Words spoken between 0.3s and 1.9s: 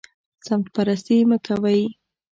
سمت پرستي مه کوئ